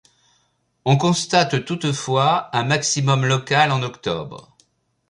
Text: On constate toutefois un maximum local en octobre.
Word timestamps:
On 0.83 0.97
constate 0.97 1.63
toutefois 1.63 2.49
un 2.53 2.63
maximum 2.63 3.23
local 3.27 3.71
en 3.71 3.83
octobre. 3.83 4.55